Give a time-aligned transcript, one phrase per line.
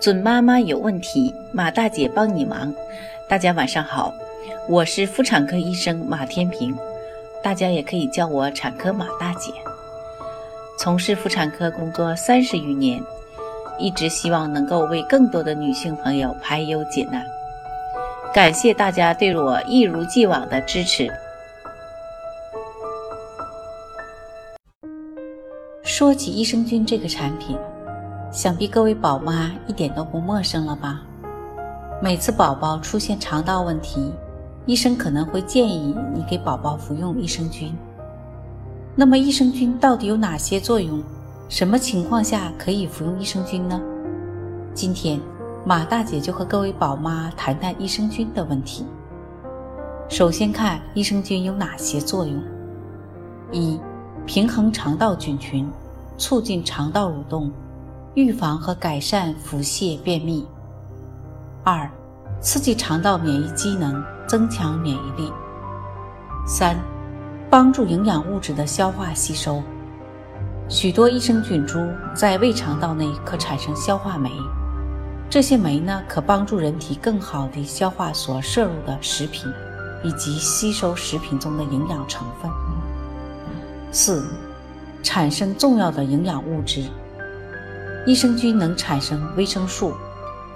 [0.00, 2.72] 准妈妈有问题，马大姐帮你忙。
[3.28, 4.14] 大家晚上好，
[4.66, 6.74] 我是妇产科医生马天平，
[7.42, 9.52] 大家也可以叫我产科马大姐。
[10.78, 12.98] 从事妇产科工作三十余年，
[13.78, 17.22] 一直希望能够为更多的女性朋友排忧解难。
[18.32, 21.12] 感谢大家对我一如既往的支持。
[25.84, 27.54] 说起益生菌这个产品。
[28.32, 31.02] 想必各位宝妈一点都不陌生了吧？
[32.00, 34.12] 每次宝宝出现肠道问题，
[34.66, 37.74] 医生可能会建议你给宝宝服用益生菌。
[38.94, 41.02] 那么益生菌到底有哪些作用？
[41.48, 43.80] 什么情况下可以服用益生菌呢？
[44.74, 45.20] 今天
[45.64, 48.86] 马大姐就和各位宝妈谈谈益生菌的问题。
[50.08, 52.40] 首先看益生菌有哪些作用：
[53.50, 53.80] 一、
[54.24, 55.68] 平衡肠道菌群，
[56.16, 57.50] 促进肠道蠕动。
[58.14, 60.46] 预防和改善腹泻、便秘。
[61.62, 61.88] 二、
[62.40, 65.32] 刺激肠道免疫机能，增强免疫力。
[66.44, 66.76] 三、
[67.48, 69.62] 帮助营养物质的消化吸收。
[70.68, 71.78] 许多益生菌株
[72.14, 74.30] 在胃肠道内可产生消化酶，
[75.28, 79.48] 这些酶呢可帮助人体更好地消化所摄入的食品，
[80.02, 82.50] 以及吸收食品中的营养成分。
[83.92, 84.26] 四、
[85.02, 86.84] 产生重要的营养物质。
[88.06, 89.94] 益生菌能产生维生素，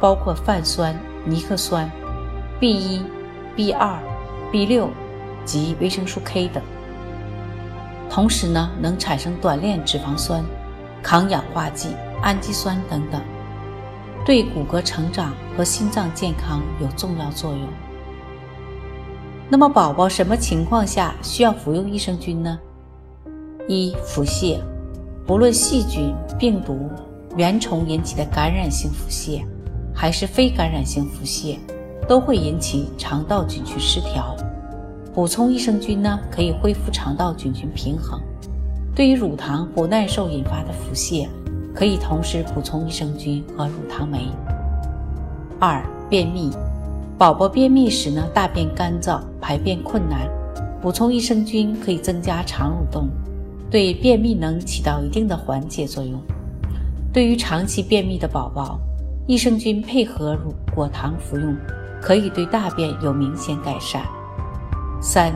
[0.00, 1.91] 包括泛酸、尼克酸、
[2.61, 3.03] B1、
[3.55, 3.89] B2、
[4.51, 4.89] B6
[5.45, 6.62] 及维生素 K 等。
[8.09, 10.42] 同时呢，能产生短链脂肪酸、
[11.03, 11.91] 抗氧化剂、
[12.23, 13.20] 氨基酸等等，
[14.25, 17.69] 对骨骼成长和心脏健康有重要作用。
[19.51, 22.58] 那么，宝宝什么情况下需要服用益生菌呢？
[23.69, 24.61] 一、腹泻，
[25.27, 26.91] 不论细菌、病毒。
[27.37, 29.43] 原虫引起的感染性腹泻，
[29.93, 31.59] 还是非感染性腹泻，
[32.07, 34.37] 都会引起肠道菌群失调。
[35.13, 38.20] 补充益生菌呢，可以恢复肠道菌群平衡。
[38.95, 41.27] 对于乳糖不耐受引发的腹泻，
[41.75, 44.29] 可以同时补充益生菌和乳糖酶。
[45.58, 46.51] 二、便秘，
[47.19, 50.29] 宝宝便秘时呢，大便干燥，排便困难，
[50.81, 53.08] 补充益生菌可以增加肠蠕动，
[53.69, 56.20] 对便秘能起到一定的缓解作用。
[57.14, 58.77] 对于长期便秘的宝宝，
[59.29, 61.57] 益生菌配合乳果糖服用，
[62.02, 64.02] 可以对大便有明显改善。
[65.01, 65.33] 三、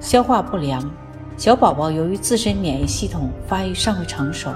[0.00, 0.82] 消化不良，
[1.36, 4.50] 小宝宝由于自身免疫系统发育尚未成熟，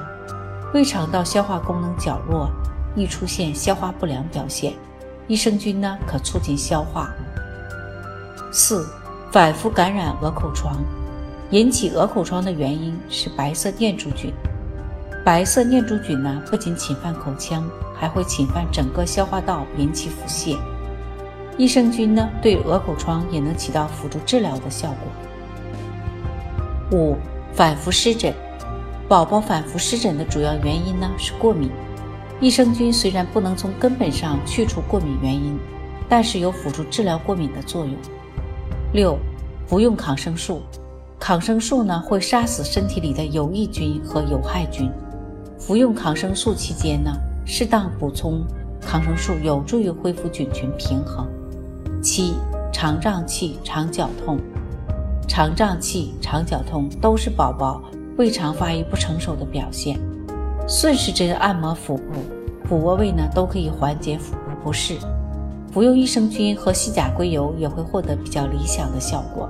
[0.73, 2.49] 胃肠道消化功能较弱，
[2.97, 4.73] 易出现消化不良表现。
[5.29, 7.11] 益生菌呢，可促进消化。
[8.51, 8.89] 四、
[9.31, 10.83] 反复感染鹅口疮，
[11.51, 14.33] 引起鹅口疮的原因是白色念珠菌。
[15.25, 20.59] 白色念珠菌呢，不仅侵犯口腔，还会侵犯整个消化道，引起腹泻。
[21.57, 26.99] 益生菌呢，对鹅口疮也能起到辅助治疗的效果。
[26.99, 27.17] 五、
[27.55, 28.35] 反复湿疹，
[29.09, 31.71] 宝宝反复湿疹的主要原因呢是过敏。
[32.39, 35.59] 益生菌虽然不能从根本上去除过敏原因，
[36.07, 37.97] 但是有辅助治疗过敏的作用。
[38.93, 39.19] 六、
[39.67, 40.61] 服用抗生素，
[41.19, 44.93] 抗生素呢会杀死身体里的有益菌和有害菌。
[45.67, 47.11] 服用抗生素期间呢，
[47.47, 48.45] 适当补充
[48.83, 51.27] 抗生素有助于恢复菌群平衡。
[52.03, 52.35] 七、
[52.71, 54.39] 肠胀气、肠绞痛，
[55.27, 57.83] 肠胀气、肠绞痛都是宝宝
[58.19, 59.99] 胃肠发育不成熟的表现。
[60.69, 62.03] 顺时针按摩腹部、
[62.69, 64.99] 腹窝位呢，都可以缓解腹部不适。
[65.73, 69.49] 服用益生菌和西甲硅油也会获得比较理想的效果。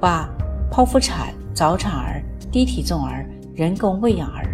[0.00, 0.26] 八、
[0.72, 4.45] 剖腹产、早产儿、低体重儿、人工喂养儿。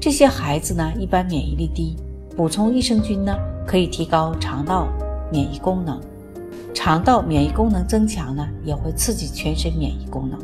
[0.00, 1.94] 这些孩子呢，一般免疫力低，
[2.34, 4.88] 补充益生菌呢，可以提高肠道
[5.30, 6.00] 免疫功能。
[6.72, 10.40] 肠道免疫功能增强呢，也会刺激全身免疫功能。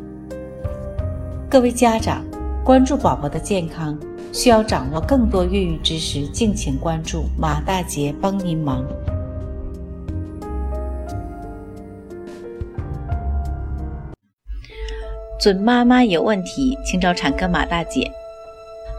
[1.49, 2.23] 各位家长，
[2.63, 3.97] 关注宝宝的健康，
[4.31, 8.85] 需要掌握更多孕育知识，敬请关注马大姐帮您忙。
[15.39, 18.11] 准妈妈有问题，请找产科马大姐。